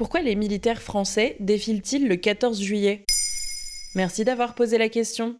[0.00, 3.04] Pourquoi les militaires français défilent-ils le 14 juillet?
[3.94, 5.36] Merci d'avoir posé la question.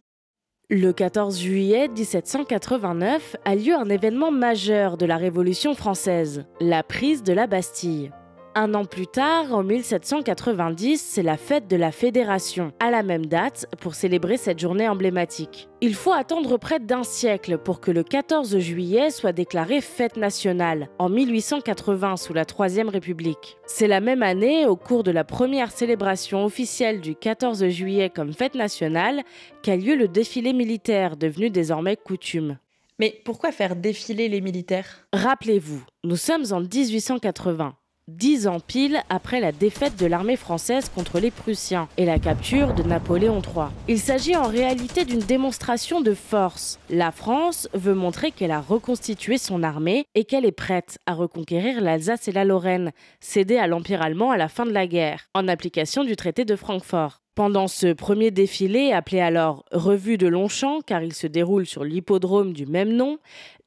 [0.69, 7.23] Le 14 juillet 1789 a lieu un événement majeur de la Révolution française, la prise
[7.23, 8.11] de la Bastille.
[8.53, 13.27] Un an plus tard, en 1790, c'est la fête de la Fédération, à la même
[13.27, 15.69] date, pour célébrer cette journée emblématique.
[15.79, 20.89] Il faut attendre près d'un siècle pour que le 14 juillet soit déclaré fête nationale,
[20.99, 23.55] en 1880 sous la Troisième République.
[23.67, 28.33] C'est la même année, au cours de la première célébration officielle du 14 juillet comme
[28.33, 29.21] fête nationale,
[29.63, 32.57] qu'a lieu le défilé militaire, devenu désormais coutume.
[32.99, 35.07] Mais pourquoi faire défiler les militaires?
[35.13, 37.75] Rappelez-vous, nous sommes en 1880
[38.07, 42.73] dix ans pile après la défaite de l'armée française contre les Prussiens et la capture
[42.73, 43.67] de Napoléon III.
[43.87, 46.79] Il s'agit en réalité d'une démonstration de force.
[46.89, 51.81] La France veut montrer qu'elle a reconstitué son armée et qu'elle est prête à reconquérir
[51.81, 55.47] l'Alsace et la Lorraine, cédées à l'Empire allemand à la fin de la guerre, en
[55.47, 57.20] application du traité de Francfort.
[57.33, 62.51] Pendant ce premier défilé, appelé alors Revue de Longchamp, car il se déroule sur l'hippodrome
[62.51, 63.19] du même nom,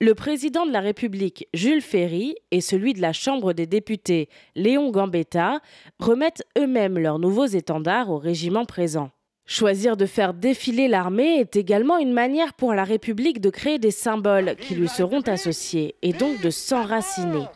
[0.02, 4.90] le président de la République, Jules Ferry, et celui de la Chambre des députés, Léon
[4.90, 5.60] Gambetta,
[5.98, 9.10] remettent eux-mêmes leurs nouveaux étendards au régiment présent.
[9.46, 13.90] Choisir de faire défiler l'armée est également une manière pour la République de créer des
[13.90, 17.46] symboles qui lui seront associés, et donc de s'enraciner.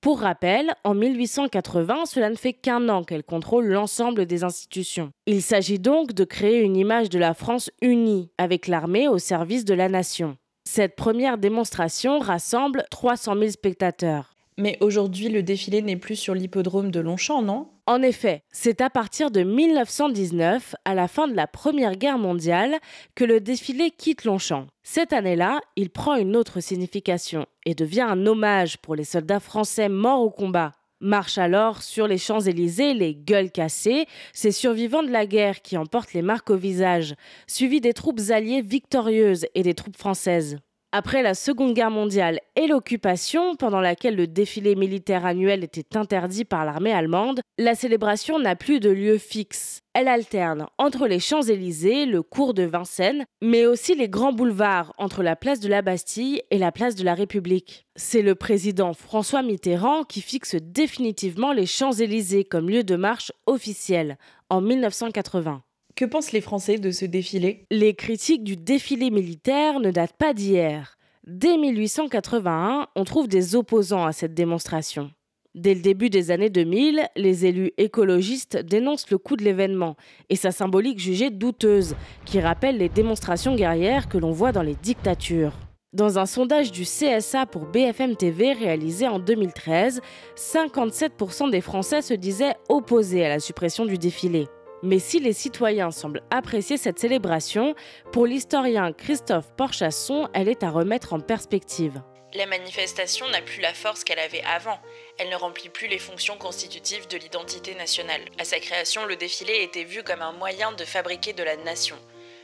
[0.00, 5.10] Pour rappel, en 1880, cela ne fait qu'un an qu'elle contrôle l'ensemble des institutions.
[5.26, 9.64] Il s'agit donc de créer une image de la France unie, avec l'armée au service
[9.64, 10.36] de la nation.
[10.64, 14.34] Cette première démonstration rassemble 300 000 spectateurs.
[14.60, 17.68] Mais aujourd'hui, le défilé n'est plus sur l'hippodrome de Longchamp, non?
[17.86, 22.76] En effet, c'est à partir de 1919, à la fin de la Première Guerre mondiale,
[23.14, 24.66] que le défilé quitte Longchamp.
[24.82, 29.88] Cette année-là, il prend une autre signification et devient un hommage pour les soldats français
[29.88, 30.72] morts au combat.
[31.00, 36.14] Marchent alors sur les Champs-Élysées les gueules cassées, ces survivants de la guerre qui emportent
[36.14, 37.14] les marques au visage,
[37.46, 40.58] suivis des troupes alliées victorieuses et des troupes françaises.
[40.90, 46.46] Après la Seconde Guerre mondiale et l'occupation, pendant laquelle le défilé militaire annuel était interdit
[46.46, 49.82] par l'armée allemande, la célébration n'a plus de lieu fixe.
[49.92, 55.22] Elle alterne entre les Champs-Élysées, le cours de Vincennes, mais aussi les grands boulevards entre
[55.22, 57.86] la place de la Bastille et la place de la République.
[57.96, 64.16] C'est le président François Mitterrand qui fixe définitivement les Champs-Élysées comme lieu de marche officiel
[64.48, 65.62] en 1980.
[65.98, 67.66] Que pensent les Français de ce défilé?
[67.72, 70.96] Les critiques du défilé militaire ne datent pas d'hier.
[71.26, 75.10] Dès 1881, on trouve des opposants à cette démonstration.
[75.56, 79.96] Dès le début des années 2000, les élus écologistes dénoncent le coût de l'événement
[80.28, 84.76] et sa symbolique jugée douteuse, qui rappelle les démonstrations guerrières que l'on voit dans les
[84.76, 85.58] dictatures.
[85.94, 90.00] Dans un sondage du CSA pour BFM TV réalisé en 2013,
[90.36, 94.46] 57% des Français se disaient opposés à la suppression du défilé.
[94.82, 97.74] Mais si les citoyens semblent apprécier cette célébration,
[98.12, 102.00] pour l'historien Christophe Porchasson, elle est à remettre en perspective.
[102.34, 104.78] La manifestation n'a plus la force qu'elle avait avant.
[105.18, 108.20] Elle ne remplit plus les fonctions constitutives de l'identité nationale.
[108.38, 111.96] À sa création, le défilé était vu comme un moyen de fabriquer de la nation.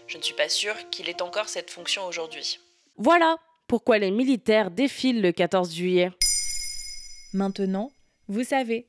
[0.06, 2.58] Je ne suis pas sûre qu'il ait encore cette fonction aujourd'hui.
[2.96, 3.36] Voilà
[3.68, 6.10] pourquoi les militaires défilent le 14 juillet.
[7.32, 7.90] Maintenant,
[8.28, 8.88] vous savez.